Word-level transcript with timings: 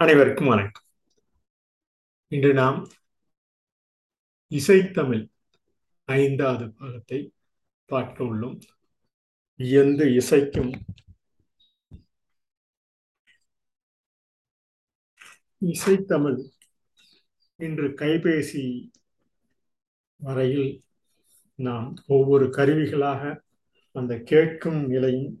அனைவருக்கும் 0.00 0.46
வணக்கம். 0.46 0.84
இன்று 2.28 2.54
நாம் 2.54 2.88
இசைத்தமிழ் 4.50 5.24
ஐந்தாவது 6.04 6.72
பாகத்தை 6.72 7.32
பார்க்க 7.86 8.24
உள்ளோம். 8.24 8.60
எந்த 9.56 10.04
இசைக்கும் 10.04 10.70
இசைத்தமிழ் 15.62 16.38
இன்று 17.56 17.88
கைபேசி 17.88 18.90
வரையில் 20.16 20.84
நாம் 21.54 21.96
ஒவ்வொரு 22.06 22.46
கருவிகளாக 22.46 23.40
அந்த 23.92 24.20
கேட்கும் 24.22 24.86
நிலையும் 24.86 25.38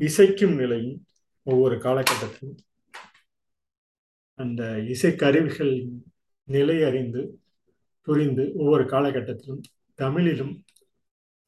இசைக்கும் 0.00 0.54
நிலையும் 0.54 1.06
ஒவ்வொரு 1.42 1.76
காலகட்டத்திலும் 1.76 2.56
அந்த 4.38 4.62
இசைக்கருவிகளின் 4.92 5.90
நிலை 6.48 6.82
அறிந்து 6.82 7.20
புரிந்து 8.06 8.44
ஒவ்வொரு 8.54 8.84
காலகட்டத்திலும் 8.84 9.62
தமிழிலும் 9.98 10.54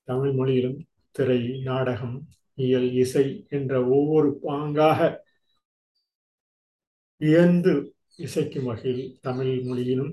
தமிழ் 0.09 0.33
மொழியிலும் 0.33 0.79
திரை 1.17 1.41
நாடகம் 1.63 2.17
இயல் 2.59 2.91
இசை 2.93 3.27
என்ற 3.49 3.73
ஒவ்வொரு 3.89 4.29
பாங்காக 4.43 5.01
இயந்து 7.21 7.73
இசைக்கும் 8.19 8.65
வகையில் 8.65 9.19
தமிழ் 9.21 9.53
மொழியிலும் 9.63 10.13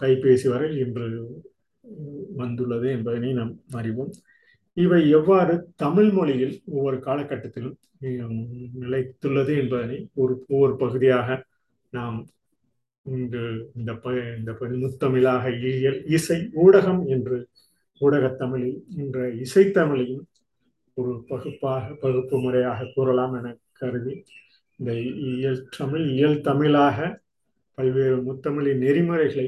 கைபேசி 0.00 0.48
வரை 0.48 0.68
இன்று 0.78 1.06
வந்துள்ளது 2.36 2.86
என்பதனை 2.90 3.32
நாம் 3.32 3.52
அறிவோம். 3.70 4.12
இவை 4.76 5.00
எவ்வாறு 5.10 5.54
தமிழ் 5.76 6.10
மொழியில் 6.10 6.62
ஒவ்வொரு 6.66 6.96
காலகட்டத்திலும் 6.96 7.76
நிலைத்துள்ளது 8.76 9.52
என்பதனை 9.56 9.98
ஒரு 10.14 10.34
ஒவ்வொரு 10.48 10.74
பகுதியாக 10.76 11.38
நாம் 11.92 12.18
இங்கு 13.06 13.42
இந்த 13.76 13.92
ப 13.94 14.12
இந்த 14.36 14.52
முத்தமிழாக 14.76 15.50
இயல் 15.72 16.00
இசை 16.08 16.38
ஊடகம் 16.56 17.02
என்று 17.06 17.36
ஊடகத்தமிழில் 18.00 18.80
என்ற 18.96 19.18
இசைத்தமிழையும் 19.40 20.24
ஒரு 20.96 21.12
பகுப்பாக 21.28 21.94
பகுப்பு 22.00 22.36
முறையாக 22.38 22.88
கூறலாம் 22.94 23.34
என 23.34 23.52
கருதி 23.72 24.14
இந்த 24.78 24.92
இயல் 25.30 25.62
தமிழ் 25.76 26.04
இயல் 26.08 26.40
தமிழாக 26.40 26.98
பல்வேறு 27.78 28.18
முத்தமிழின் 28.22 28.82
நெறிமுறைகளை 28.82 29.46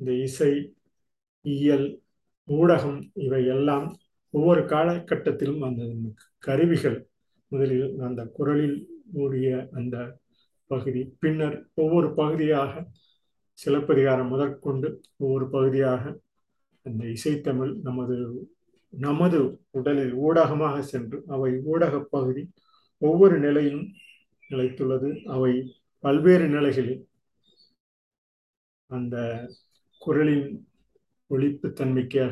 இந்த 0.00 0.12
இசை 0.18 0.52
இயல் 1.44 1.88
ஊடகம் 2.48 3.00
இவை 3.16 3.42
எல்லாம் 3.46 3.86
ஒவ்வொரு 4.34 4.62
காலகட்டத்திலும் 4.64 5.62
அந்த 5.62 5.82
கருவிகள் 6.44 6.98
முதலில் 7.52 7.88
அந்த 8.00 8.20
குரலில் 8.36 8.78
கூடிய 9.12 9.48
அந்த 9.72 9.96
பகுதி 10.70 11.02
பின்னர் 11.20 11.56
ஒவ்வொரு 11.74 12.08
பகுதியாக 12.14 12.72
சிலப்பதிகாரம் 13.58 14.30
முதற்கொண்டு 14.32 14.88
ஒவ்வொரு 15.16 15.46
பகுதியாக 15.50 16.02
அந்த 16.86 17.02
இசைத்தமிழ் 17.06 17.72
நமது 17.82 18.16
நமது 18.92 19.38
உடலில் 19.70 20.14
ஊடகமாக 20.20 20.76
சென்று 20.82 21.18
அவை 21.26 21.50
ஊடக 21.64 22.00
பகுதி 22.14 22.42
ஒவ்வொரு 23.02 23.36
நிலையும் 23.38 23.84
நிலைத்துள்ளது. 24.50 25.10
அவை 25.26 25.52
பல்வேறு 26.04 26.46
நிலைகளில் 26.48 27.02
அந்த 28.90 29.16
குரலின் 30.02 30.48
ஒழிப்புத்தன்மைக்கு 31.30 32.24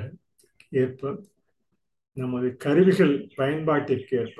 ஏற்ப 0.80 1.12
நமது 2.16 2.48
கருவிகள் 2.56 3.14
பயன்பாட்டிற்கு 3.36 4.14
ஏற்ப 4.22 4.38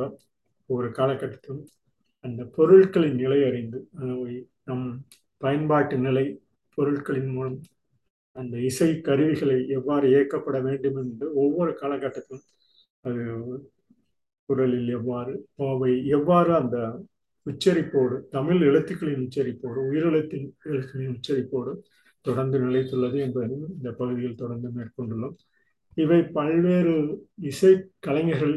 ஒரு 0.71 0.89
காலகட்டத்திலும் 0.89 1.63
அந்த 2.25 2.45
பொருட்களின் 2.57 3.15
நிலை 3.15 3.39
அறிந்து 3.45 3.79
நம் 4.65 4.87
பயன்பாட்டு 5.37 5.97
நிலை 5.99 6.25
பொருட்களின் 6.79 7.31
மூலம் 7.31 7.59
அந்த 8.37 8.57
இசை 8.61 9.01
கருவிகளை 9.01 9.59
எவ்வாறு 9.69 10.07
இயக்கப்பட 10.09 10.59
வேண்டும் 10.63 10.97
என்று 10.97 11.27
ஒவ்வொரு 11.35 11.73
காலகட்டத்திலும் 11.81 12.45
அது 13.01 13.23
குரலில் 14.49 14.89
எவ்வாறு 14.89 15.33
அவை 15.67 15.93
எவ்வாறு 16.09 16.51
அந்த 16.55 16.77
உச்சரிப்போடு 17.47 18.17
தமிழ் 18.29 18.61
எழுத்துக்களின் 18.61 19.23
உச்சரிப்போடு 19.27 19.79
உயிரெழுத்தின் 19.91 20.47
எழுத்துக்களின் 20.65 21.15
உச்சரிப்போடு 21.17 21.73
தொடர்ந்து 22.25 22.57
நிலைத்துள்ளது 22.59 23.19
என்பதையும் 23.19 23.69
இந்த 23.77 23.91
பகுதியில் 23.93 24.41
தொடர்ந்து 24.43 24.69
மேற்கொண்டுள்ளோம். 24.77 25.37
இவை 25.97 26.21
பல்வேறு 26.39 26.95
இசை 27.43 27.73
கலைஞர்கள் 27.99 28.57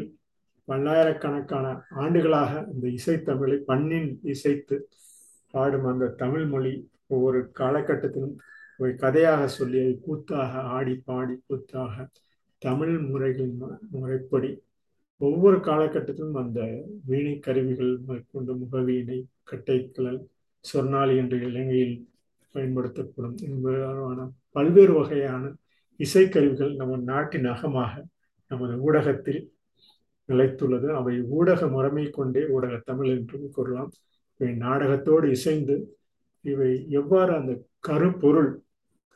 பல்லாயிரக்கணக்கான 0.64 1.82
ஆண்டுகளாக 1.90 2.68
இந்த 2.74 2.88
இசைத்தமிழை 2.88 3.56
பண்ணின் 3.56 4.18
இசைத்து 4.22 4.88
பாடும் 5.50 5.84
அந்த 5.84 6.08
தமிழ் 6.08 6.46
மொழி 6.46 6.90
ஒவ்வொரு 7.06 7.50
காலகட்டத்திலும் 7.58 8.36
ஒரு 8.76 8.96
கதையாக 8.96 9.48
சொல்லி 9.48 9.80
அதை 9.80 10.00
கூத்தாக 10.02 10.60
ஆடி 10.60 10.94
பாடி 11.04 11.40
கூத்தாக 11.46 12.08
தமிழ் 12.58 12.98
முறைகளின் 12.98 13.60
முறைப்படி 13.90 14.62
ஒவ்வொரு 15.16 15.56
காலகட்டத்திலும் 15.56 16.32
அந்த 16.32 16.82
வீணை 17.06 17.38
கருவிகள் 17.38 17.98
மேற்கொண்டு 18.06 18.54
முகவீணை 18.54 19.24
கட்டைக்கிழல் 19.50 20.20
சொர்ணாலி 20.72 21.16
என்ற 21.16 21.36
இலங்கையில் 21.36 22.08
பயன்படுத்தப்படும். 22.52 23.36
என்பதான 23.36 24.30
பல்வேறு 24.50 24.92
வகையான 24.92 25.54
இசைக்கருவிகள் 26.00 26.74
நம்ம 26.74 26.96
நாட்டின் 26.96 27.44
அகமாக 27.44 28.04
நமது 28.46 28.80
ஊடகத்தில் 28.82 29.53
நிலைத்துள்ளது. 30.28 30.88
அவை 30.94 31.22
ஊடக 31.22 31.68
முறைமை 31.68 32.10
கொண்டே 32.10 32.46
ஊடக 32.46 32.80
தமிழ் 32.84 33.06
என்றும் 33.06 33.50
கூறலாம். 33.50 33.90
இவை 34.36 34.54
நாடகத்தோடு 34.54 35.30
இசைந்து 35.30 35.98
இவை 36.40 36.86
எவ்வாறு 36.90 37.34
அந்த 37.34 37.52
கருப்பொருள் 37.88 38.62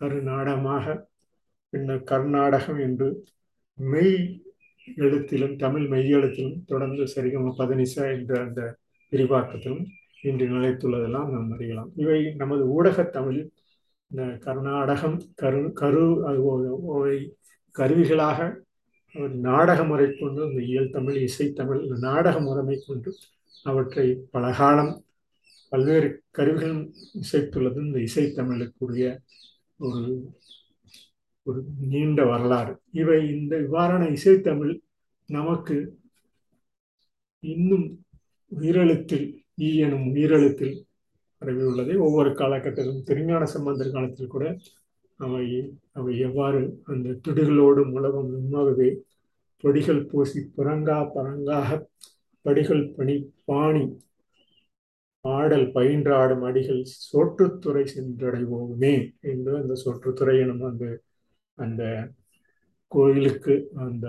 கருநாடகமாக 0.01 1.09
பின்னர் 1.69 2.03
கர்நாடகம் 2.03 2.81
என்று 2.81 3.25
மெய் 3.75 4.43
எழுத்திலும் 4.97 5.57
தமிழ் 5.57 5.87
மெய் 5.87 6.11
எழுத்திலும் 6.11 6.65
தொடர்ந்து 6.67 7.03
சரிகம 7.15 7.53
பதனிசா 7.59 8.19
என்ற 8.19 8.41
அந்த 8.41 8.79
விரிவாக்கத்திலும் 9.11 9.85
இன்று 10.23 10.47
நிலைத்துள்ளதெல்லாம் 10.49 11.29
நாம் 11.31 11.51
அறியலாம். 11.51 11.91
இவை 11.95 12.35
நமது 12.35 12.69
ஊடக 12.69 13.03
தமிழில் 13.03 13.53
இந்த 14.11 14.25
கர்நாடகம் 14.25 15.21
கரு 15.35 15.73
கரு 15.73 16.25
அது 16.25 17.33
கருவிகளாக 17.79 18.67
நாடக 19.15 19.81
முறை 19.85 20.07
கொண்டு 20.15 20.41
இந்த 20.49 20.61
இயல் 20.63 20.91
தமிழ் 20.91 21.19
இசைத்தமிழ் 21.29 21.83
நாடக 21.99 22.41
முறைமை 22.41 22.77
கொண்டு 22.87 23.11
அவற்றை 23.65 24.07
பலகாலம் 24.31 24.93
பல்வேறு 25.73 26.09
கருவிகளும் 26.31 26.85
இசைத்துள்ளது. 27.23 27.79
இந்த 27.87 27.99
இசைத்தமிழுக்குரிய 28.09 29.07
ஒரு 29.79 30.03
ஒரு 31.47 31.61
நீண்ட 31.93 32.21
வரலாறு. 32.25 32.73
இவை 32.93 33.19
இந்த 33.37 33.55
இவ்வாறான 33.57 34.05
இசைத்தமிழ் 34.17 34.75
நமக்கு 35.29 35.77
இன்னும் 37.45 37.87
உயிரெழுத்தில் 38.53 39.27
ஈ 39.57 39.69
எனும் 39.79 40.07
உயிரெழுத்தில் 40.15 40.75
பரவி 41.43 41.65
உள்ளது 41.65 41.93
ஒவ்வொரு 42.03 42.31
காலகட்டத்திலும் 42.31 43.03
திருஞான 43.03 43.45
சம்பந்தர் 43.47 43.91
காலத்தில் 43.91 44.27
கூட 44.27 44.45
அவை 45.21 45.45
அவை 45.93 46.19
எவ்வாறு 46.19 46.61
அந்த 46.85 47.17
துடிகளோடு 47.25 47.83
உலகம் 47.93 48.29
உண்மாகவே 48.33 48.89
பொடிகள் 49.65 50.03
பூசி 50.07 50.41
புறங்கா 50.57 50.99
பரங்காக 51.15 51.69
படிகள் 52.45 52.85
பணி 52.97 53.15
பாணி 53.45 53.85
ஆடல் 55.25 55.67
பயின்றாடும் 55.75 56.45
அடிகள் 56.45 56.83
சோற்றுத்துறை 57.07 57.85
சென்றடைவோமே 57.95 58.95
என்று 59.21 59.53
அந்த 59.57 59.75
சோற்றுத்துறை 59.85 60.37
எனும் 60.41 60.63
அந்த 60.63 60.85
அந்த 61.59 61.83
கோயிலுக்கு 62.93 63.55
அந்த 63.87 64.07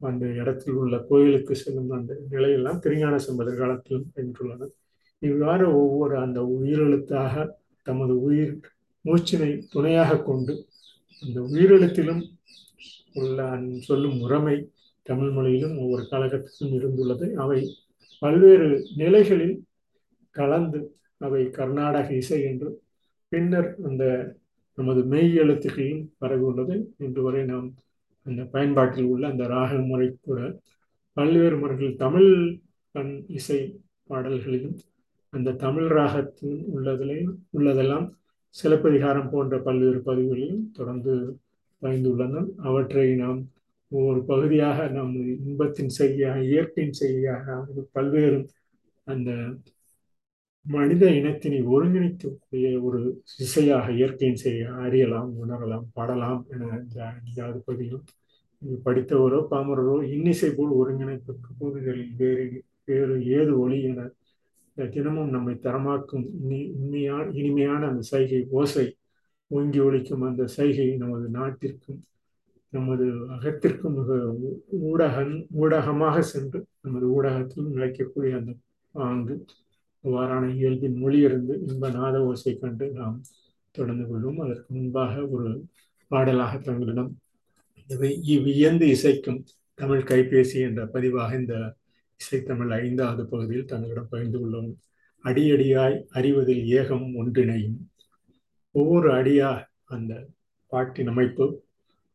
அந்த 0.00 0.24
இடத்தில் 0.32 0.74
உள்ள 0.74 0.98
கோயிலுக்கு 1.08 1.54
செல்லும் 1.54 1.90
அந்த 1.90 2.12
நிலையெல்லாம் 2.30 2.78
திருஞான 2.78 3.18
சம்பதர் 3.18 3.56
காலத்திலும் 3.56 4.08
வென்றுள்ளன. 4.14 4.68
இவ்வாறு 5.22 5.66
ஒவ்வொரு 5.74 6.14
அந்த 6.18 6.40
உயிரெழுத்தாக 6.54 7.34
தமது 7.86 8.20
உயிர் 8.20 8.54
மூச்சினை 9.04 9.50
துணையாக 9.68 10.20
கொண்டு 10.22 10.54
அந்த 11.22 11.38
உயிரெழுத்திலும் 11.40 12.22
உள்ள 13.12 13.38
சொல்லும் 13.78 14.16
முறைமை 14.16 14.56
தமிழ் 15.06 15.30
மொழியிலும் 15.30 15.76
ஒவ்வொரு 15.78 16.04
காலகட்டத்திலும் 16.10 16.74
இருந்துள்ளது. 16.78 17.26
அவை 17.34 17.60
பல்வேறு 18.22 18.68
நிலைகளில் 18.96 19.56
கலந்து 20.34 20.78
அவை 21.16 21.42
கர்நாடக 21.50 22.08
இசை 22.14 22.38
என்று 22.42 22.70
பின்னர் 23.32 23.68
அந்த 23.82 24.04
நமது 24.78 25.00
மெய் 25.04 25.32
எழுத்துக்களிலும் 25.34 26.04
பரவியுள்ளது 26.20 26.74
இன்று 26.98 27.22
வரை 27.22 27.42
நாம் 27.44 27.68
அந்த 28.26 28.42
பயன்பாட்டில் 28.44 29.04
உள்ள 29.04 29.24
அந்த 29.28 29.46
ராக 29.46 29.78
முறை 29.80 30.08
கூட 30.20 30.40
பல்வேறு 31.16 31.56
முறைகள் 31.56 31.94
தமிழ் 31.96 32.30
கண் 32.94 33.14
இசை 33.28 33.60
பாடல்களிலும் 34.06 34.76
அந்த 35.32 35.56
தமிழ் 35.56 35.88
ராகத்தில் 35.88 36.58
உள்ளதிலையும் 36.74 37.34
உள்ளதெல்லாம் 37.50 38.06
சிலப்பதிகாரம் 38.56 39.30
போன்ற 39.30 39.54
பல்வேறு 39.58 40.00
பதிவுகளிலும் 40.00 40.64
தொடர்ந்து 40.72 41.14
பயந்துள்ளனர் 41.82 42.48
அவற்றை 42.62 43.06
நாம் 43.16 43.40
ஒரு 43.92 44.20
பகுதியாக 44.24 44.86
நம் 44.88 45.14
இன்பத்தின் 45.38 45.92
செய்தியாக 45.92 46.38
இயற்கையின் 46.44 46.98
செய்தியாக 46.98 47.56
பல்வேறு 47.92 48.38
அந்த 49.06 49.30
மனித 50.66 51.04
இனத்தினை 51.10 51.58
ஒருங்கிணைக்கக்கூடிய 51.66 52.66
ஒரு 52.82 53.00
இசையாக 53.38 53.86
இயற்கையின் 53.92 54.42
செய்ய 54.42 54.68
அறியலாம் 54.80 55.32
உணரலாம் 55.38 55.88
பாடலாம் 55.92 56.42
என 56.50 56.70
இந்த 56.78 56.98
அஞ்சாவது 57.10 57.58
பகுதியும் 57.60 58.04
படித்தவரோ 58.84 59.40
பாமரரோ 59.50 59.96
இன்னிசை 60.08 60.50
போல் 60.50 60.72
ஒருங்கிணைப்பு 60.72 61.32
பகுதிகளில் 61.52 62.14
வேறு 62.16 62.46
வேறு 62.84 63.16
ஏது 63.32 63.52
ஒளி 63.58 63.78
என 63.82 64.06
தினமும் 64.74 65.30
நம்மை 65.30 65.54
தரமாக்கும் 65.54 66.24
இனி 66.42 66.70
உண்மையான 66.74 67.30
இனிமையான 67.30 67.88
அந்த 67.88 68.00
சைகை 68.00 68.46
ஓசை 68.50 68.96
ஓங்கி 69.46 69.80
ஒழிக்கும் 69.80 70.26
அந்த 70.26 70.46
சைகை 70.46 70.96
நமது 70.96 71.28
நாட்டிற்கும் 71.28 72.00
நமது 72.70 73.04
அகத்திற்கும் 73.04 73.94
மிக 73.94 74.36
ஊடக 74.68 75.24
ஊடகமாக 75.52 76.18
சென்று 76.20 76.66
நமது 76.80 77.06
ஊடகத்தில் 77.12 77.64
நிலைக்கக்கூடிய 77.64 78.36
அந்த 78.36 78.52
ஆங்கு 78.92 79.44
அவ்வாறான 80.04 80.54
இயல்பின் 80.54 80.96
மொழியிருந்து 80.96 81.62
இன்ப 81.66 81.90
நாத 81.90 82.24
ஓசை 82.24 82.58
கண்டு 82.58 82.90
நாம் 82.90 83.20
தொடர்ந்து 83.70 84.04
கொள்வோம். 84.04 84.40
அதற்கு 84.40 84.74
முன்பாக 84.74 85.26
ஒரு 85.26 85.66
பாடலாக 86.06 86.58
தங்களிடம் 86.58 87.16
வியந்து 88.42 88.86
இசைக்கும் 88.86 89.44
தமிழ் 89.74 90.02
கைபேசி 90.02 90.58
என்ற 90.60 90.86
பதிவாக 90.86 91.38
இந்த 91.38 91.54
இசைத்தமிழ் 92.20 92.70
ஐந்தாவது 92.70 93.26
பகுதியில் 93.26 93.64
தங்களிடம் 93.64 94.08
பகிர்ந்து 94.10 94.40
கொள்ளும் 94.40 94.78
அடியடியாய் 95.24 96.04
அறிவதில் 96.10 96.64
ஏகம் 96.78 97.06
ஒன்றிணையும். 97.20 97.76
ஒவ்வொரு 98.70 99.12
அடியா 99.12 99.64
அந்த 99.84 100.26
பாட்டின் 100.66 101.06
அமைப்பு 101.06 101.64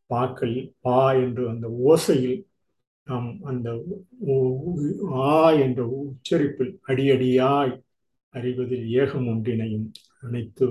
பாக்கள் 0.07 0.73
பா 0.81 1.13
என்று 1.13 1.49
அந்த 1.49 1.67
ஓசையில் 1.85 2.45
நாம் 3.03 3.39
அந்த 3.43 3.85
ஆ 5.11 5.51
என்ற 5.51 5.87
உச்சரிப்பில் 5.87 6.79
அடியடியாய் 6.87 7.73
அறிவதில் 8.29 8.87
ஏகம் 8.99 9.27
ஒன்றிணையும். 9.33 9.87
அனைத்து 10.21 10.67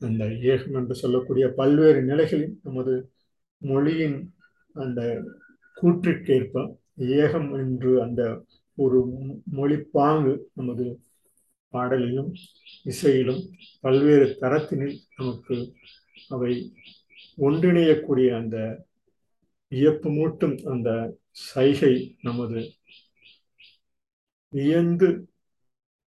அந்த 0.00 0.24
ஏகம் 0.24 0.72
என்று 0.72 0.94
சொல்லக்கூடிய 0.94 1.48
பல்வேறு 1.48 2.02
நிலைகளில் 2.02 2.60
நமது 2.62 3.10
மொழியின் 3.58 4.18
அந்த 4.72 5.00
கூற்றிற்கேற்ப 5.76 6.77
ஏகம் 7.16 7.50
என்று 7.58 7.92
அந்த 8.00 8.22
ஒரு 8.78 8.98
மொழிப்பாங்கு 9.52 10.34
நமது 10.54 10.86
பாடலிலும் 11.72 12.30
இசையிலும் 12.84 13.42
பல்வேறு 13.80 14.26
தரத்தினில் 14.40 14.96
நமக்கு 15.16 15.56
அவை 16.28 16.52
ஒன்றிணையக்கூடிய 17.38 18.28
அந்த 18.36 18.58
வியப்பு 19.72 20.08
மூட்டும் 20.08 20.56
அந்த 20.64 20.90
சைகை 21.46 21.94
நமது 22.20 22.60
வியந்து 24.52 25.08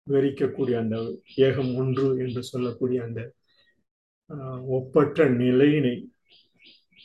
விவரிக்கக்கூடிய 0.06 0.76
அந்த 0.80 0.96
ஏகம் 1.38 1.72
ஒன்று 1.76 2.06
என்று 2.18 2.40
சொல்லக்கூடிய 2.42 2.98
அந்த 3.04 3.20
ஒப்பற்ற 4.74 5.28
நிலையினை 5.36 5.94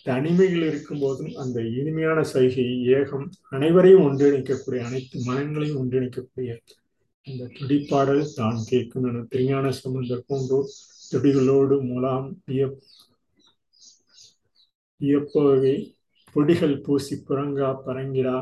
தனிமையில் 0.09 0.65
இருக்கும் 0.65 0.99
போதும் 0.99 1.33
அந்த 1.35 1.59
இனிமையான 1.73 2.19
சைகை 2.29 2.67
ஏகம் 2.93 3.25
அனைவரையும் 3.49 4.05
ஒன்றிணைக்கக்கூடிய 4.05 4.81
அனைத்து 4.85 5.17
மனங்களையும் 5.25 5.79
ஒன்றிணைக்கக்கூடிய 5.79 6.51
அந்த 7.27 7.49
துடிப்பாடல் 7.57 8.23
தான் 8.35 8.59
கேட்கும் 8.69 9.05
என 9.05 9.23
திருஞான 9.25 9.71
சம்பந்தர் 9.77 10.27
போன்றோர் 10.27 10.71
துடிகளோடு 11.11 11.75
முலாம் 11.83 12.27
இயப்பவே 15.01 15.75
பொடிகள் 16.35 16.75
பூசி 16.79 17.15
புறங்கா 17.27 17.69
பரங்கிடா 17.85 18.35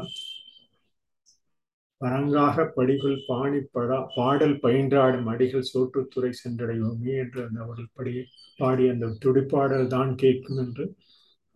பரங்காக 2.02 2.66
படிகள் 2.74 3.20
பாணி 3.28 3.60
படா 3.74 3.98
பாடல் 4.16 4.56
பயின்றாடும் 4.64 5.30
அடிகள் 5.30 5.70
சோற்றுத்துறை 5.70 6.32
சென்றடைவோமே 6.42 7.14
என்று 7.18 7.40
அந்த 7.46 7.60
அவர்கள் 7.62 7.94
படி 7.94 8.14
பாடி 8.60 8.84
அந்த 8.90 9.08
துடிப்பாடல் 9.24 9.88
தான் 9.88 10.12
கேட்கும் 10.16 10.60
என்று 10.60 10.86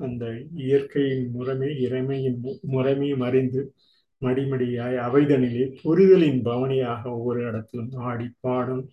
அந்த 0.01 0.25
இயற்கையின் 0.62 1.25
முறைமை 1.31 1.69
இறைமையின் 1.86 2.39
முறைமையும் 2.71 3.24
அறிந்து 3.27 3.62
மடிமடியாய் 4.21 4.98
அவைதனிலே 5.01 5.63
புரிதலின் 5.81 6.42
பவனியாக 6.42 7.01
ஒவ்வொரு 7.12 7.39
இடத்திலும் 7.44 7.94
ஆடி 8.06 8.27
பாடும் 8.39 8.83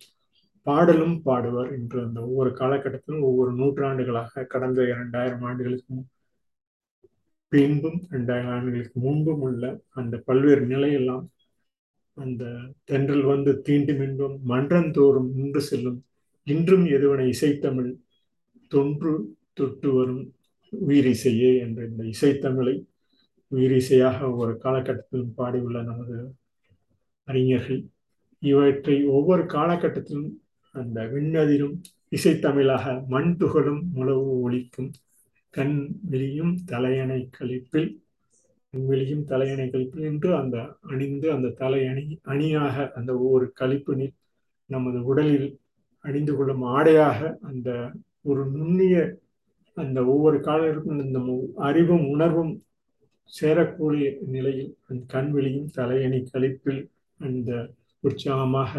பாடலும் 0.67 1.17
பாடுவார் 1.25 1.69
என்று 1.73 1.97
அந்த 2.01 2.19
ஒவ்வொரு 2.21 2.51
காலகட்டத்திலும் 2.53 3.25
ஒவ்வொரு 3.25 3.51
நூற்றாண்டுகளாக 3.53 4.45
கடந்த 4.45 4.79
இரண்டாயிரம் 4.87 5.43
ஆண்டுகளுக்கு 5.43 5.99
பின்பும் 7.51 7.99
இரண்டாயிரம் 8.09 8.53
ஆண்டுகளுக்கு 8.53 8.97
முன்பும் 8.99 9.43
உள்ள 9.43 9.63
அந்த 9.93 10.15
பல்வேறு 10.25 10.65
நிலையெல்லாம் 10.65 11.23
அந்த 12.17 12.43
தென்றல் 12.85 13.25
வந்து 13.25 13.51
தீண்டும் 13.65 14.01
இன்பம் 14.01 14.35
மன்றந்தோறும் 14.47 15.29
நின்று 15.35 15.61
செல்லும் 15.61 15.99
இன்றும் 16.47 16.85
எதுவனை 16.87 17.25
இசைத்தமிழ் 17.29 17.91
தொன்று 18.71 19.13
தொட்டு 19.53 19.89
வரும் 19.93 20.23
உயிரிசையே 20.71 21.51
என்ற 21.59 21.85
இந்த 21.85 22.03
இசைத்தமிழை 22.03 22.75
உயிரிசையாக 23.51 24.17
ஒவ்வொரு 24.29 24.53
காலகட்டத்திலும் 24.63 25.33
பாடியுள்ள 25.37 25.83
நமது 25.83 26.17
அறிஞர்கள். 27.27 27.81
இவற்றை 28.39 29.05
ஒவ்வொரு 29.05 29.43
காலகட்டத்திலும் 29.43 30.29
அந்த 30.75 31.03
விண்ணதிலும் 31.03 31.75
இசைத்தமிழாக 32.11 33.07
மண் 33.07 33.31
துகளும் 33.35 33.81
முழவு 33.95 34.27
ஒழிக்கும் 34.45 34.91
கண் 35.53 35.77
வெளியும் 36.09 36.53
தலையணை 36.65 37.29
கழிப்பில் 37.39 37.89
வெளியும் 38.73 39.23
தலையணை 39.23 39.65
கழிப்பில் 39.69 40.03
என்று 40.03 40.35
அந்த 40.35 40.57
அணிந்து 40.81 41.31
அந்த 41.31 41.53
தலையணி 41.59 42.19
அணியாக 42.23 42.91
அந்த 42.95 43.11
ஒவ்வொரு 43.17 43.53
கழிப்பினில் 43.59 44.13
நமது 44.69 45.03
உடலில் 45.03 45.49
அணிந்து 46.05 46.35
கொள்ளும் 46.35 46.61
ஆடையாக 46.61 47.37
அந்த 47.41 47.69
ஒரு 48.21 48.45
நுண்ணிய 48.51 48.95
அந்த 49.81 49.99
ஒவ்வொரு 50.13 50.37
காலத்திற்கும் 50.39 51.01
இந்த 51.03 51.19
அறிவும் 51.67 52.05
உணர்வும் 52.09 52.53
சேரக்கூடிய 53.33 54.07
நிலையில் 54.33 54.71
அந்த 54.87 55.01
கண்வெளியும் 55.13 55.69
தலையணி 55.75 56.19
கழிப்பில் 56.33 56.81
அந்த 57.19 57.51
உற்சாகமாக 58.03 58.73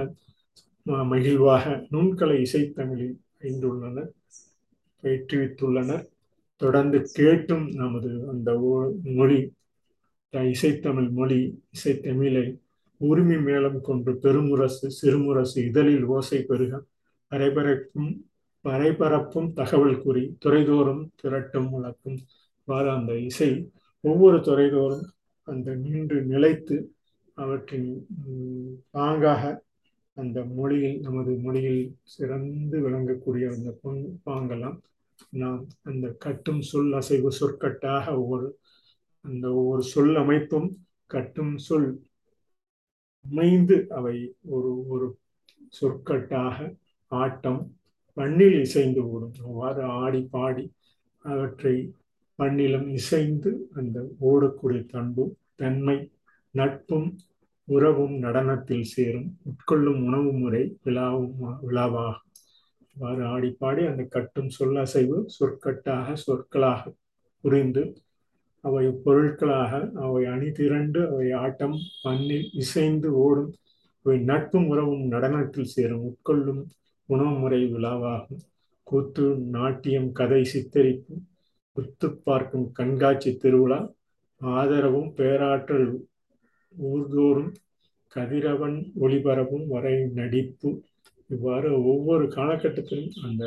மகிழ்வாக 1.10 1.64
நுண்கலை 1.92 2.36
இசைத்தமிழில் 2.46 3.16
ஐந்துள்ளனர் 3.40 4.10
பயிற்றுவித்துள்ளனர். 5.02 6.04
தொடர்ந்து 6.60 6.98
கேட்டும் 7.12 7.66
நமது 7.80 8.10
அந்த 8.32 8.50
மொழி 9.18 9.38
இசைத்தமிழ் 10.54 11.10
மொழி 11.18 11.38
இசைத்தமிழை 11.76 12.46
உரிமை 13.00 13.36
மேளம் 13.46 13.80
கொண்டு 13.80 14.12
பெருமுரசு 14.22 14.88
சிறுமுரசு 15.00 15.58
இதழில் 15.68 16.04
ஓசை 16.16 16.40
பெருக 16.42 16.82
அரைபரைக்கும் 17.30 18.10
பரைபரப்பும் 18.64 19.50
தகவல் 19.52 20.00
கூறி 20.00 20.22
துறைதோறும் 20.44 21.02
திரட்டும் 21.20 21.68
முழக்கும் 21.70 22.18
வார 22.68 22.84
அந்த 22.92 23.12
இசை 23.20 23.50
ஒவ்வொரு 24.04 24.38
துறைதோறும் 24.40 25.06
அந்த 25.48 25.68
நின்று 25.84 26.18
நிலைத்து 26.24 26.76
அவற்றின் 27.38 27.88
பாங்காக 28.94 29.42
அந்த 30.16 30.38
மொழியில் 30.54 30.98
நமது 31.00 31.32
மொழியில் 31.38 31.82
சிறந்து 32.04 32.78
விளங்கக்கூடிய 32.80 33.46
அந்த 33.48 33.70
பொன் 33.82 34.00
பாங்கெல்லாம் 34.24 34.78
நாம் 35.32 35.62
அந்த 35.82 36.06
கட்டும் 36.18 36.62
சொல் 36.62 36.92
அசைவு 36.92 37.30
சொற்கட்டாக 37.40 38.04
ஒவ்வொரு 38.16 38.48
அந்த 39.24 39.46
ஒவ்வொரு 39.52 39.82
சொல் 39.84 40.14
அமைப்பும் 40.16 40.68
கட்டும் 41.10 41.54
சொல் 41.58 41.90
அமைந்து 43.24 43.76
அவை 43.88 44.16
ஒரு 44.48 44.70
ஒரு 44.88 45.06
சொற்கட்டாக 45.80 46.56
ஆட்டம் 47.12 47.60
பண்ணில் 48.12 48.58
இசைந்து 48.60 49.02
ஓடும். 49.10 49.34
அவ்வாறு 49.44 49.82
ஆடி 49.82 50.20
பாடி 50.30 50.64
அவற்றை 51.24 51.76
மண்ணிலும் 52.38 52.88
இசைந்து 52.88 53.50
அந்த 53.74 53.98
ஓடக்கூடிய 54.20 54.82
தன்பும் 54.86 55.34
தன்மை 55.54 55.96
நட்பும் 56.54 57.08
உறவும் 57.68 58.14
நடனத்தில் 58.22 58.90
சேரும். 58.94 59.28
உட்கொள்ளும் 59.48 60.00
உணவு 60.04 60.30
முறை 60.32 60.62
விழாவும் 60.84 61.34
விழாவாகும். 61.66 62.26
அவ்வாறு 62.94 63.22
ஆடிப்பாடி 63.34 63.82
அந்த 63.90 64.02
கட்டும் 64.04 64.48
சொல்லசைவு 64.48 65.18
சொற்கட்டாக 65.38 66.14
சொற்களாக 66.14 66.92
புரிந்து 67.44 67.82
அவை 68.64 68.86
பொருட்களாக 69.04 69.90
அவை 69.94 70.22
அணி 70.24 70.48
திரண்டு 70.52 71.00
அவை 71.12 71.28
ஆட்டம் 71.32 71.76
பண்ணில் 72.02 72.46
இசைந்து 72.52 73.08
ஓடும். 73.24 73.52
அவை 74.04 74.16
நட்பும் 74.20 74.68
உறவும் 74.68 75.06
நடனத்தில் 75.12 75.72
சேரும். 75.76 76.04
உட்கொள்ளும் 76.04 76.62
உணவு 77.12 77.34
முறை 77.42 77.60
விழாவாகும். 77.74 78.42
கூத்து 78.86 79.24
நாட்டியம் 79.56 80.10
கதை 80.18 80.40
சித்தரிப்பு 80.52 81.16
உத்து 81.76 82.08
பார்க்கும் 82.24 82.66
கண்காட்சி 82.72 83.30
திருவிழா 83.42 83.80
ஆதரவும் 84.40 85.10
பேராற்றல் 85.18 85.88
ஊர்தோறும் 86.74 87.52
கதிரவன் 88.16 88.78
ஒளிபரப்பும் 89.00 89.66
வரை 89.68 89.94
நடிப்பு. 90.18 90.70
இவ்வாறு 91.30 91.70
ஒவ்வொரு 91.84 92.24
காலகட்டத்திலும் 92.36 93.12
அந்த 93.26 93.44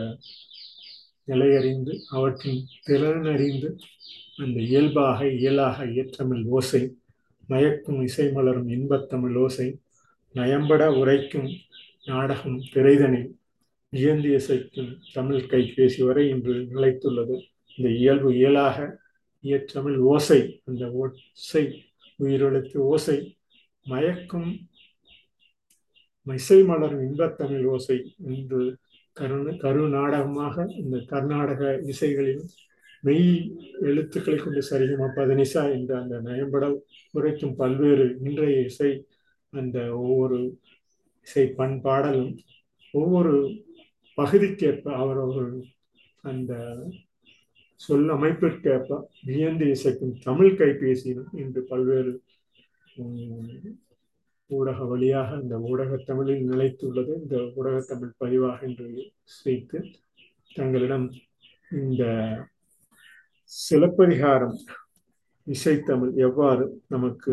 நிலையறிந்து 1.28 1.94
அவற்றின் 2.10 2.62
திறனறிந்து 2.88 3.70
அந்த 4.36 4.58
இயல்பாக 4.70 5.28
இயலாக 5.38 5.86
இயற்றமிழ் 5.86 6.44
ஓசை 6.58 6.82
மயக்கும் 7.50 8.00
இசை 8.02 8.26
மலரும் 8.32 8.70
இன்பத்தமிழ் 8.76 9.36
ஓசை 9.44 9.68
நயம்பட 10.36 10.84
உரைக்கும் 11.02 11.50
நாடகம் 12.06 12.60
திரைதனில் 12.74 13.30
இயந்தி 13.94 14.30
இசைக்கும் 14.36 14.92
தமிழ் 15.14 15.50
கைபேசி 15.50 16.02
வரை 16.06 16.24
இன்று 16.30 16.54
நிலைத்துள்ளது. 16.74 17.36
இந்த 17.78 17.90
இயல்பு 17.90 18.30
இயலாக 18.36 18.78
இயற்றமிழ் 19.44 19.98
ஓசை 20.06 20.40
அந்த 20.66 20.84
ஓசை 20.94 21.64
உயிரெழுத்து 22.20 22.78
ஓசை 22.86 23.18
மயக்கும் 23.86 24.50
இசை 26.28 26.60
மலரும் 26.64 27.04
இன்பத்தமிழ் 27.04 27.66
ஓசை 27.66 27.98
என்று 28.26 28.62
கருண 29.18 29.52
கரு 29.56 29.82
நாடகமாக 29.88 30.66
இந்த 30.76 30.98
கர்நாடக 31.08 31.64
இசைகளில் 31.86 32.44
மெய் 33.04 33.28
எழுத்துக்களை 33.82 34.38
கொண்டு 34.38 34.62
சரிகமா 34.70 35.08
பதனிசா 35.16 35.64
என்ற 35.72 35.92
அந்த 36.02 36.16
நயம்பட 36.22 36.66
உரைக்கும் 37.14 37.56
பல்வேறு 37.56 38.06
இன்றைய 38.24 38.62
இசை 38.62 38.92
அந்த 39.54 39.78
ஒவ்வொரு 39.98 40.40
இசை 41.28 41.46
பண்பாடலும் 41.58 42.34
ஒவ்வொரு 42.94 43.34
பகுதிக்கேற்ப 44.18 44.86
அவரவர் 44.94 45.54
அந்த 46.24 46.54
சொல் 47.82 48.10
அமைப்பிற்கேற்ப 48.10 48.98
வியந்து 49.22 49.66
இசைக்கும் 49.66 50.16
தமிழ் 50.20 50.54
கைபேசியிலும் 50.54 51.32
இன்று 51.34 51.62
பல்வேறு 51.64 52.14
ஊடக 54.50 54.86
வழியாக 54.86 55.30
இந்த 55.42 55.56
ஊடக 55.60 55.98
தமிழில் 56.06 56.44
நிலைத்துள்ளது. 56.50 57.12
இந்த 57.22 57.36
ஊடக 57.56 57.78
தமிழ் 57.88 58.12
பதிவாக 58.18 58.60
என்று 58.62 58.88
செய்து 59.36 59.80
தங்களிடம் 60.54 61.08
இந்த 61.72 62.04
சிலப்பதிகாரம் 63.52 64.58
இசைத்தமிழ் 65.48 66.14
எவ்வாறு 66.18 66.66
நமக்கு 66.88 67.32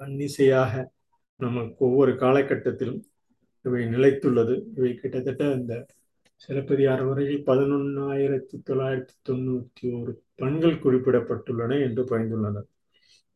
அன்னிசையாக 0.00 0.72
நமக்கு 1.40 1.80
ஒவ்வொரு 1.84 2.12
காலகட்டத்திலும் 2.12 3.00
இவை 3.66 3.82
நிலைத்துள்ளது. 3.86 4.54
இவை 4.76 4.92
கிட்டத்தட்ட 4.94 5.44
இந்த 5.52 5.74
சிலப்பதிகார 6.40 7.00
வரையில் 7.04 7.44
பதினொன்னாயிரத்தி 7.46 8.56
தொள்ளாயிரத்தி 8.68 9.14
தொண்ணூத்தி 9.28 9.86
ஒரு 9.98 10.12
பண்கள் 10.34 10.82
குறிப்பிடப்பட்டுள்ளன 10.82 11.78
என்று 11.80 12.02
பயந்துள்ளனர் 12.04 12.66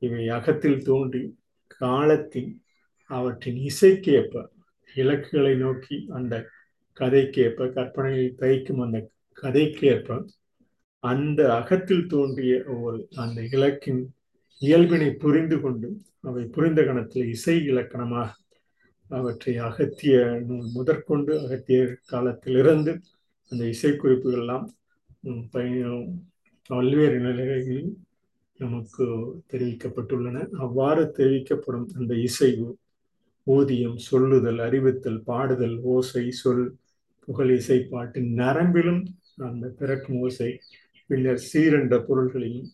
இவை 0.02 0.24
அகத்தில் 0.28 0.82
தோன்றி 0.82 1.22
காலத்தின் 1.80 2.50
அவற்றின் 3.10 3.60
இசைக்கேற்ப 3.62 4.44
இலக்குகளை 4.94 5.54
நோக்கி 5.56 5.96
அந்த 6.10 6.34
கதைக்கேற்ப 6.96 7.68
கற்பனையில் 7.72 8.38
தைக்கும் 8.38 8.82
அந்த 8.82 8.98
கதைக்கேற்ப 9.42 10.18
அந்த 11.04 11.40
அகத்தில் 11.54 12.06
தோன்றிய 12.06 12.54
ஒரு 12.78 12.98
அந்த 13.16 13.40
இலக்கின் 13.50 14.02
இயல்பினை 14.62 15.10
புரிந்து 15.16 15.56
கொண்டு 15.60 15.88
அவை 16.20 16.42
புரிந்த 16.46 16.80
கணத்தில் 16.82 17.28
இசை 17.28 17.56
இலக்கணமாக 17.64 18.28
அவற்றை 19.18 19.54
அகத்திய 19.68 20.16
நூல் 20.48 20.68
முதற்கொண்டு 20.74 21.32
அகத்திய 21.44 21.80
காலத்திலிருந்து 22.12 22.92
அந்த 23.52 23.62
இசைக்குறிப்புகள் 23.72 24.40
எல்லாம் 24.42 24.66
பல்வேறு 26.70 27.18
நிலைகளில் 27.20 27.90
நமக்கு 28.60 29.04
தெரிவிக்கப்பட்டுள்ளன. 29.52 30.38
அவ்வாறு 30.64 31.02
தெரிவிக்கப்படும் 31.16 31.86
அந்த 31.98 32.12
இசை 32.28 32.50
ஊதியம் 33.46 33.98
சொல்லுதல் 34.08 34.58
அறிவித்தல் 34.58 35.22
பாடுதல் 35.26 35.76
ஓசை 35.92 36.24
சொல் 36.40 36.64
புகழ் 37.24 37.52
இசை 37.56 37.78
பாட்டு 37.92 38.20
நரம்பிலும் 38.40 39.02
அந்த 39.48 39.66
பிறக்கும் 39.78 40.18
ஓசை. 40.20 40.50
பின்னர் 41.10 41.42
சீரண்ட 41.50 41.94
பொருள்களையும் 42.08 42.68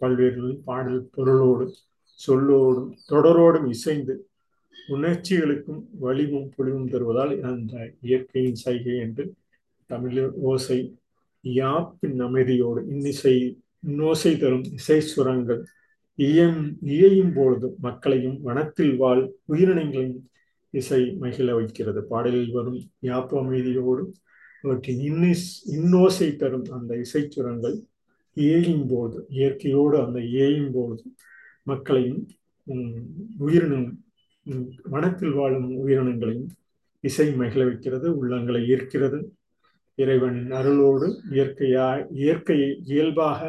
பல்வேறு 0.00 0.46
பாடல் 0.64 1.02
பொருளோடும் 1.16 1.74
சொல்லோடும் 2.20 2.90
தொடரோடும் 3.10 3.68
இசைந்து 3.68 4.14
உணர்ச்சிகளுக்கும் 4.88 5.88
வலிவும் 6.00 6.52
பொலிவும் 6.56 6.88
தருவதால் 6.88 7.40
அந்த 7.40 7.92
இயற்கையின் 8.00 8.54
சைகை 8.54 8.96
என்று 8.96 9.34
தமிழ் 9.86 10.30
ஓசை 10.30 10.96
யாப்பின் 11.44 12.18
அமைதியோடு 12.18 12.88
இன்னிசை 12.88 13.58
இன்னோசை 13.86 14.38
தரும் 14.38 14.62
இசை 14.62 15.00
சுரங்கள் 15.00 15.66
இயம் 16.18 16.76
இயையும் 16.82 17.32
பொழுது 17.32 17.74
மக்களையும் 17.78 18.40
வனத்தில் 18.42 18.96
வாழ் 18.96 19.32
உயிரினங்களையும் 19.48 20.24
இசை 20.70 21.16
மகிழ 21.20 21.54
வைக்கிறது. 21.54 22.04
பாடலில் 22.04 22.50
வரும் 22.50 22.80
யாப்பு 23.02 23.34
அமைதியோடு 23.42 24.12
அவற்றின் 24.62 25.00
இன்னிஸ் 25.00 25.46
இன்னோசை 25.66 26.36
தரும் 26.36 26.64
அந்த 26.70 26.94
இசைச்சுரங்கள் 26.94 27.76
இயையும் 28.34 28.86
போது 28.88 29.26
இயற்கையோடு 29.28 30.06
அந்த 30.06 30.20
இயையும் 30.20 30.72
போது 30.72 31.02
மக்களையும் 31.62 32.28
உயிரினம் 33.38 34.05
வனத்தில் 34.84 35.30
வாழும் 35.30 35.68
உயிரினங்களையும் 35.76 36.50
இசை 37.04 37.26
மகிழ 37.32 37.64
வைக்கிறது 37.64 38.08
உள்ளங்களை 38.20 38.60
ஈர்க்கிறது. 38.72 39.18
இறைவனின் 39.98 40.50
அருளோடு 40.50 41.06
இயற்கையா 41.30 41.86
இயற்கையை 42.14 42.70
இயல்பாக 42.84 43.40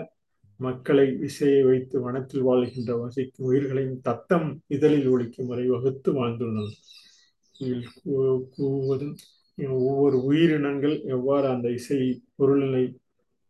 மக்களை 0.59 1.07
இசையை 1.19 1.61
வைத்து 1.63 1.95
வனத்தில் 2.01 2.41
வாழ்கின்ற 2.41 2.91
வசிக்கும் 2.97 3.47
உயிர்களையும் 3.47 3.99
தத்தம் 4.01 4.47
இதழில் 4.67 5.09
ஒழிக்கும் 5.09 5.45
வரை 5.45 5.65
வகுத்து 5.67 6.11
வாழ்ந்துள்ளனர் 6.13 6.77
கூவதும் 8.55 9.15
ஒவ்வொரு 9.81 10.17
உயிரினங்கள் 10.23 10.95
எவ்வாறு 11.07 11.47
அந்த 11.47 11.67
இசை 11.69 11.99
பொருளினை 12.37 12.83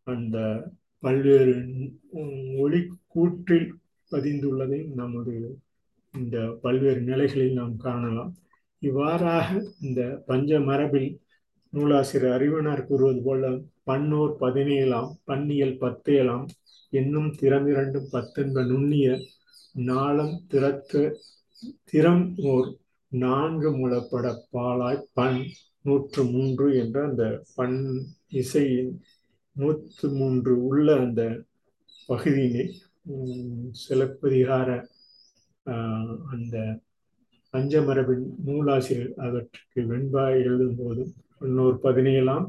அந்த 0.07 0.37
பல்வேறு 1.03 1.55
ஒளி 2.57 2.81
கூற்றில் 3.07 3.69
பதிந்துள்ளதை 4.11 4.79
நமது 4.95 5.33
இந்த 6.13 6.37
பல்வேறு 6.61 7.01
நிலைகளில் 7.01 7.53
நாம் 7.53 7.75
காணலாம். 7.77 8.31
இவ்வாறாக 8.81 9.47
இந்த 9.81 10.01
பஞ்ச 10.25 10.59
மரபில் 10.59 11.09
நூலாசிரியர் 11.73 12.35
அறிவனார் 12.35 12.87
கூறுவது 12.87 13.21
போல 13.21 13.49
பன்னோர் 13.83 14.33
பதினேழாம் 14.39 15.09
பன்னியல் 15.25 15.77
பத்தேழாம் 15.77 16.45
என்னும் 16.93 17.29
திறமிரண்டும் 17.39 18.09
பத்தென்ப 18.11 18.63
நுண்ணிய 18.65 19.07
நாளம் 19.81 20.35
திறத்த 20.47 21.01
திறம் 21.83 22.25
ஓர் 22.43 22.69
நான்கு 23.11 23.69
முளப்பட 23.71 24.27
பாலாய் 24.51 25.07
பண் 25.13 25.41
நூற்று 25.81 26.23
மூன்று 26.25 26.67
என்ற 26.75 26.97
அந்த 27.03 27.25
பண் 27.55 27.77
இசையின் 28.33 28.91
நூற்று 29.55 30.07
மூன்று 30.09 30.53
உள்ள 30.61 30.87
அந்த 30.97 31.21
பகுதியினை 32.09 32.65
சிலப்பதிகார 33.79 34.69
அந்த 36.31 36.55
பஞ்சமரபின் 37.53 38.25
நூலாசிரியர் 38.45 39.13
அவற்றுக்கு 39.17 39.81
வெண்பாய் 39.81 40.37
எழுதும்போது 40.41 41.03
இன்னொரு 41.39 41.77
பதினேழாம் 41.77 42.47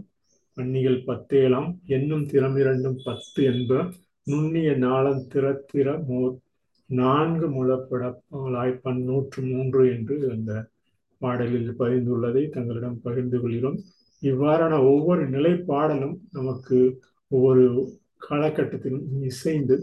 பன்னிகள் 0.57 1.01
பத்தேழாம் 1.07 1.71
என்னும் 1.87 2.25
திறமிரண்டும் 2.25 2.99
பத்து 3.05 3.41
என்ப 3.45 3.73
நுண்ணிய 4.23 4.71
நாளம் 4.77 5.23
திறத்திர 5.35 5.89
மோர் 6.07 6.35
நான்கு 6.91 7.47
முழப்படப்பாளாய் 7.49 8.81
பன்னூற்று 8.85 9.41
மூன்று 9.51 9.83
என்று 9.95 10.17
அந்த 10.31 10.53
பாடலில் 11.21 11.71
பதிந்துள்ளதை 11.79 12.43
தங்களிடம் 12.49 13.01
பகிர்ந்து 13.03 13.41
கொள்கிறோம். 13.41 13.79
இவ்வாறான 14.23 14.75
ஒவ்வொரு 14.93 15.25
நிலைப்பாடலும் 15.31 16.17
நமக்கு 16.31 16.79
ஒவ்வொரு 17.31 17.65
காலகட்டத்திலும் 18.31 19.07
இசைந்து 19.23 19.77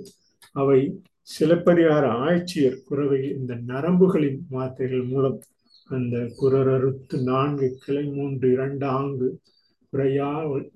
அவை 0.52 0.80
சிலப்பதிகார 1.28 2.06
ஆட்சியர் 2.26 2.84
குறவை 2.88 3.20
இந்த 3.38 3.54
நரம்புகளின் 3.68 4.40
மாத்திரைகள் 4.50 5.06
மூலம் 5.06 5.38
அந்த 5.90 6.16
குரரறுத்து 6.40 7.16
நான்கு 7.24 7.68
கிளை 7.84 8.04
மூன்று 8.08 8.48
இரண்டு 8.52 8.86
ஆங்கு 8.98 9.28
உரையா 9.94 10.30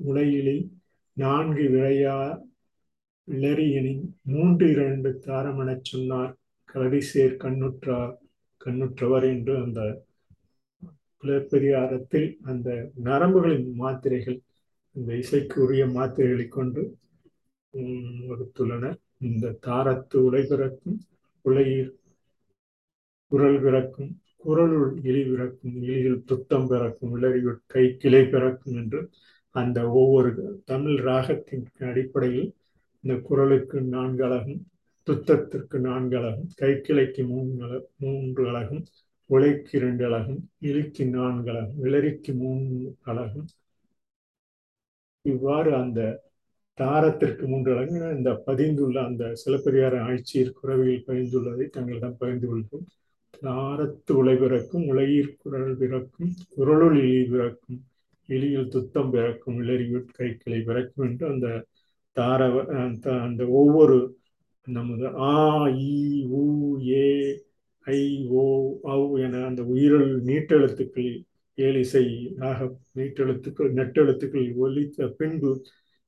உலையிலே 0.10 0.58
நான்கு 1.18 1.64
விளையா 1.76 2.18
இளறியனின் 3.28 4.04
மூன்று 4.34 4.66
இரண்டு 4.72 5.10
தாரமெனச் 5.26 5.90
சொன்னார். 5.92 6.32
கலடிசேர் 6.74 7.36
கண்ணுற்றார் 7.44 8.14
கண்ணுற்றவர் 8.66 9.26
என்று 9.34 9.54
அந்த 9.64 9.82
பிளப்பதிகாரத்தில் 11.24 12.30
அந்த 12.42 12.70
நரம்புகளின் 13.04 13.70
மாத்திரைகள் 13.82 14.40
இந்த 14.96 15.12
இசைக்கு 15.16 15.58
உரிய 15.64 15.86
மாத்திரைகளை 15.98 16.48
கொண்டு 16.48 16.82
வகுத்துள்ளனர். 18.30 18.98
இந்த 19.22 19.56
தாரத்து 19.66 20.18
உலை 20.22 20.42
பிறக்கும் 20.44 20.98
உலையில் 21.46 21.92
குரல் 23.32 23.60
பிறக்கும் 23.60 24.12
குரலுள் 24.38 24.92
இழி 25.04 25.24
பிறக்கும் 25.30 25.76
இழியில் 25.82 26.24
துத்தம் 26.26 26.68
பிறக்கும் 26.68 27.12
இளறியுள் 27.18 27.60
கை 27.68 27.84
கிளை 27.98 28.24
பிறக்கும் 28.26 28.76
என்று 28.76 29.02
அந்த 29.56 29.80
ஒவ்வொரு 29.92 30.30
தமிழ் 30.66 31.00
ராகத்தின் 31.02 31.66
அடிப்படையில் 31.82 32.50
இந்த 33.04 33.16
குரலுக்கு 33.20 33.82
நான்கு 33.88 34.24
அழகும் 34.24 34.62
துத்தத்திற்கு 35.08 35.78
நான்கு 35.80 36.18
அழகும் 36.18 36.50
கைக்கிளைக்கு 36.56 37.24
மூன்று 37.28 37.78
மூன்று 37.98 38.44
அழகும் 38.50 38.84
உலைக்கு 39.30 39.74
இரண்டு 39.78 40.04
அழகும் 40.06 40.42
இலிக்கு 40.62 41.04
நான்கு 41.10 41.50
அழகும் 41.52 41.84
இளறிக்கு 41.84 42.32
மூன்று 42.36 42.78
அழகும். 43.04 43.48
இவ்வாறு 45.26 45.72
அந்த 45.76 46.00
தாரத்திற்கு 46.80 47.46
மூன்று 47.48 47.74
இந்த 48.14 48.32
பதிந்துள்ள 48.48 48.98
அந்த 49.06 49.24
சிலப்பதிகார 49.42 49.96
ஆட்சியர் 50.06 50.58
குறவையில் 50.60 51.06
பதிந்துள்ளதை 51.08 51.68
தங்களிடம் 51.70 52.20
பகிர்ந்து 52.20 52.48
கொள்கிறோம் 52.48 52.88
தாரத்து 53.42 54.14
உலை 54.14 54.36
பிறக்கும் 54.36 54.86
உலகீர் 54.88 55.36
குரல் 55.38 55.76
பிறக்கும் 55.78 56.32
குரலுள் 56.56 56.98
இழி 57.04 57.22
பிறக்கும் 57.30 57.80
இழியில் 58.30 58.72
துத்தம் 58.72 59.12
பிறக்கும் 59.12 59.60
இளறிவு 59.62 60.00
கைக்கிளை 60.18 60.60
பிறக்கும் 60.66 61.06
என்று 61.06 61.26
அந்த 61.30 61.50
தார 62.18 62.42
அந்த 63.26 63.42
ஒவ்வொரு 63.60 63.98
நமது 64.68 65.08
ஆ 65.28 65.36
இ 65.86 65.94
உ 66.34 66.44
ஏ 66.90 67.08
ஐ 67.86 68.02
ஓ 68.38 68.46
ஔ 68.92 69.02
என 69.20 69.44
அந்த 69.46 69.62
உயிரல் 69.72 70.12
நீட்டெழுத்துக்கள் 70.26 71.12
ஏழிசை 71.58 72.06
ஆக 72.50 72.60
நீட்டெழுத்துக்கள் 72.96 73.72
நெட்டெழுத்துக்கள் 73.74 74.50
ஒலித்த 74.58 75.08
பின்பு 75.18 75.52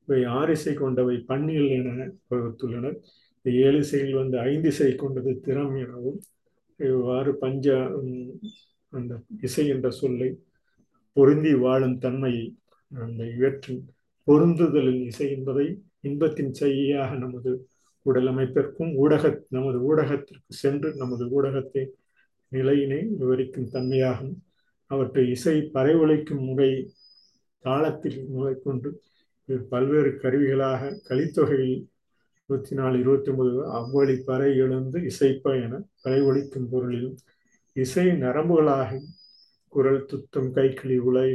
இவை 0.07 0.21
ஆறிசை 0.39 0.73
கொண்டவை 0.73 1.15
பன்னிகள் 1.29 1.73
என 1.77 2.07
வகுத்துள்ளனர். 2.29 2.97
இந்த 3.37 3.49
ஏழிசையில் 3.65 4.19
வந்து 4.21 4.37
ஐந்து 4.39 4.69
இசை 4.73 4.89
கொண்டது 4.95 5.31
திறம் 5.39 5.75
எனவும் 5.75 6.19
இவ்வாறு 6.79 7.31
பஞ்ச 7.35 7.75
அந்த 8.93 9.13
இசை 9.47 9.65
என்ற 9.67 9.87
சொல்லை 9.91 10.29
பொருந்தி 11.17 11.53
வாழும் 11.53 11.97
தன்மையை 11.97 12.45
அந்த 12.91 13.21
இவற்றின் 13.35 13.81
பொருந்துதலின் 14.27 15.03
இசை 15.05 15.27
என்பதை 15.31 15.67
இன்பத்தின் 16.01 16.53
செய்யாக 16.53 17.15
நமது 17.15 17.51
உடல் 18.05 18.29
அமைப்பிற்கும் 18.31 18.91
ஊடக 18.95 19.31
நமது 19.49 19.79
ஊடகத்திற்கு 19.89 20.53
சென்று 20.63 20.89
நமது 20.95 21.25
ஊடகத்தை 21.37 21.83
நிலையினை 22.51 22.99
விவரிக்கும் 23.19 23.71
தன்மையாகும். 23.73 24.33
அவற்றை 24.91 25.23
இசை 25.29 25.55
பறைவொழிக்கும் 25.73 26.43
முறை 26.45 26.71
தாளத்தில் 27.63 28.19
முறை 28.27 28.53
கொண்டு 28.63 28.89
பல்வேறு 29.69 30.11
கருவிகளாக 30.21 30.91
கலித்தொகையில் 31.09 31.77
இருபத்தி 32.49 32.75
நாலு 32.75 32.95
இருபத்தி 32.99 33.29
ஒன்பது 33.31 33.51
அவ்வழி 33.71 34.15
பறை 34.23 34.49
எழுந்து 34.57 34.99
இசைப்ப 35.01 35.53
என 35.57 35.73
பறைவொழிக்கும் 36.03 36.69
பொருளிலும் 36.71 37.17
இசை 37.75 38.05
நரம்புகளாக 38.21 38.99
குரல் 39.73 40.01
துத்தம் 40.05 40.49
கைக்கிளி 40.55 40.97
உலை 40.99 41.27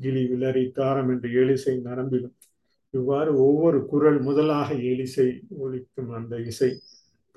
கிளி 0.00 0.22
விளரி 0.26 0.64
தாரம் 0.72 1.10
என்று 1.10 1.28
ஏழிசை 1.34 1.74
நரம்பிலும் 1.80 2.36
இவ்வாறு 2.94 3.30
ஒவ்வொரு 3.38 3.78
குரல் 3.86 4.20
முதலாக 4.20 4.74
ஏழிசை 4.84 5.28
ஒழிக்கும் 5.58 6.10
அந்த 6.12 6.36
இசை 6.44 6.70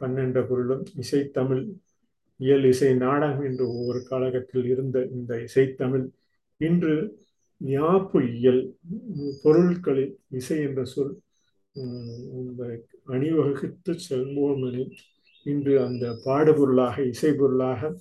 பன்னெண்ட 0.01 0.39
பொருளும் 0.48 0.86
இசைத்தமிழ் 0.96 1.63
இயல் 2.39 2.65
இசை 2.65 2.92
நாடகம் 2.98 3.46
என்று 3.46 3.65
ஒவ்வொரு 3.70 4.00
காலகட்டத்தில் 4.04 4.65
இருந்த 4.65 5.00
இந்த 5.12 5.34
இசைத்தமிழ் 5.39 6.06
இன்று 6.62 6.96
யாப்பு 7.62 8.19
இயல் 8.33 8.63
பொருட்களில் 9.43 10.13
இசை 10.31 10.57
என்ற 10.62 10.81
சொல் 10.85 11.13
அணிவகுத்து 13.07 13.93
செல்வோமெனில் 14.05 14.91
இன்று 15.45 15.74
அந்த 15.81 16.05
பாடுபொருளாக 16.25 17.05
இசைப்பொருளாக 17.05 17.91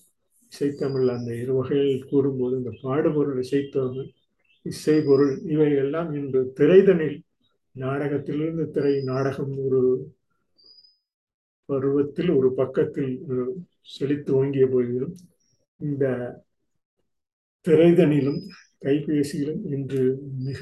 இசைத்தமிழ் 0.52 1.06
அந்த 1.08 1.30
இரு 1.34 1.52
வகையில் 1.52 2.08
கூறும்போது 2.08 2.54
இந்த 2.56 2.72
பாடுபொருள் 2.82 3.38
இசைத்தமிழ் 3.42 4.10
இசைப்பொருள் 4.66 5.32
இவை 5.46 5.70
எல்லாம் 5.76 6.10
இன்று 6.14 6.40
திரைதனில் 6.58 7.18
நாடகத்திலிருந்து 7.74 8.64
திரை 8.70 8.94
நாடகம் 9.04 9.54
ஒரு 9.58 9.80
பருவத்தில் 11.68 12.30
ஒரு 12.30 12.48
பக்கத்தில் 12.54 13.12
செழித்து 13.88 14.30
ஓங்கிய 14.32 14.64
போதிலும் 14.66 15.14
இந்த 15.80 16.04
திரைதனிலும் 17.66 18.40
கைபேசியிலும் 18.84 19.62
இன்று 19.70 20.02
மிக 20.42 20.60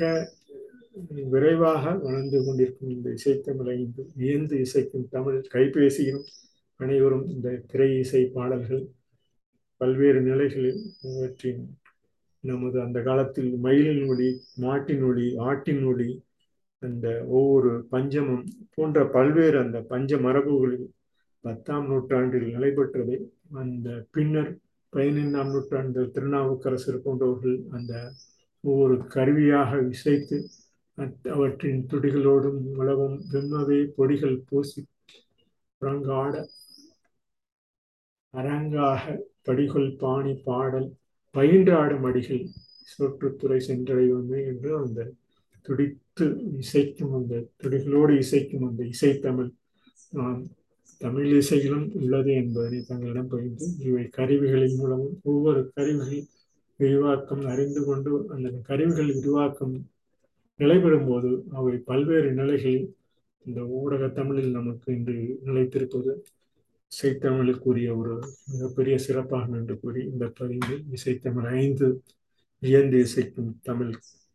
விரைவாக 1.33 1.85
வளர்ந்து 2.03 2.39
கொண்டிருக்கும் 2.45 2.93
இந்த 2.93 3.09
இசைத்தமிழை 3.11 3.77
இன்று 3.79 4.03
இயந்து 4.17 4.57
இசைக்கும் 4.61 5.07
தமிழ் 5.09 5.39
கைபேசியிலும் 5.55 6.27
அனைவரும் 6.81 7.27
இந்த 7.29 7.49
திரை 7.67 7.91
இசை 7.99 8.23
பாடல்கள் 8.35 8.85
பல்வேறு 9.81 10.21
நிலைகளில் 10.21 10.83
இவற்றின் 11.09 11.63
நமது 12.45 12.77
அந்த 12.81 12.99
காலத்தில் 13.03 13.51
மயிலின் 13.59 14.05
ஒளி 14.09 14.29
மாட்டின் 14.57 15.05
ஒளி 15.05 15.27
ஆட்டின் 15.43 15.85
ஒளி 15.85 16.11
அந்த 16.83 17.07
ஒவ்வொரு 17.31 17.73
பஞ்சமும் 17.89 18.45
போன்ற 18.75 19.05
பல்வேறு 19.09 19.57
அந்த 19.59 19.79
பஞ்ச 19.83 20.17
மரபுகளில் 20.19 20.89
பத்தாம் 21.45 21.87
நூற்றாண்டில் 21.87 22.49
நடைபெற்றதை 22.55 23.19
அந்த 23.55 23.89
பின்னர் 24.11 24.53
பதினைந்தாம் 24.93 25.51
நூற்றாண்டில் 25.51 26.11
திருநாவுக்கரசர் 26.11 27.05
போன்றவர்கள் 27.05 27.59
அந்த 27.71 27.93
ஒவ்வொரு 28.65 28.97
கருவியாக 29.07 29.81
இசைத்து 29.89 30.39
அவற்றின் 31.33 31.81
துடிகளோடும் 31.91 32.61
உலகம் 32.75 33.17
வெம்மவே 33.31 33.79
பொடிகள் 33.97 34.37
பூசி 34.49 34.83
புறங்காட 35.83 36.35
அரங்காக 38.35 39.05
படிகொள் 39.43 39.91
பாணி 39.97 40.35
பாடல் 40.45 40.89
பயின்றாடும் 41.35 42.07
அடிகள் 42.09 42.45
சுற்றுத்துறை 42.93 43.59
சென்றடைவமே 43.67 44.41
என்று 44.47 44.71
அந்த 44.79 45.01
துடித்து 45.67 46.27
இசைக்கும் 46.59 47.15
அந்த 47.15 47.35
துடிகளோடு 47.63 48.15
இசைக்கும் 48.17 48.67
அந்த 48.69 48.83
இசைத்தமிழ் 48.85 49.51
நான் 50.13 50.41
தமிழ் 51.01 51.31
இசையிலும் 51.33 51.87
உள்ளது 52.01 52.33
என்பதனை 52.33 52.81
தங்களிடம் 52.83 53.29
பகிர்ந்து 53.29 53.67
இவை 53.79 54.05
கருவிகளின் 54.09 54.77
மூலமும் 54.77 55.17
ஒவ்வொரு 55.23 55.73
கருவிகள் 55.75 56.23
விரிவாக்கம் 56.81 57.45
அறிந்து 57.47 57.81
கொண்டு 57.85 58.13
அந்த 58.29 58.51
கருவிகள் 58.63 59.11
விரிவாக்கம் 59.15 59.75
நிலைபெறும் 60.61 61.07
போது 61.07 61.31
அவை 61.51 61.75
பல்வேறு 61.85 62.31
நிலைகளில் 62.33 62.89
இந்த 63.47 63.61
ஊடக 63.79 64.09
தமிழில் 64.09 64.51
நமக்கு 64.51 64.89
இன்று 64.93 65.17
நிலைத்திருப்பது 65.45 66.13
இசைத்தமிழுக்குரிய 66.93 67.91
ஒரு 67.97 68.15
மிகப்பெரிய 68.53 68.97
சிறப்பாகும் 69.07 69.57
என்று 69.59 69.75
கூறி 69.81 70.01
இந்த 70.05 70.27
பதிவு 70.39 70.75
இசைத்தமிழ் 70.91 71.49
ஐந்து 71.59 71.87
வியந்து 72.63 72.99
இசைக்கும் 72.99 73.53
தமிழ் 73.63 73.93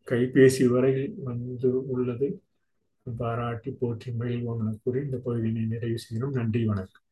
கைபேசி 0.07 0.65
வரையில் 0.67 1.13
வந்து 1.23 1.69
உள்ளது. 1.88 2.27
பாராட்டி 3.12 3.72
போற்றி 3.72 4.12
மகிழ்வோம் 4.12 4.60
என 4.60 4.76
கூறி 4.84 5.00
இந்த 5.00 5.17
பகுதியினை 5.17 5.65
நிறைவு 5.65 5.98
செய்கிறோம். 5.98 6.34
நன்றி 6.34 6.65
வணக்கம். 6.65 7.07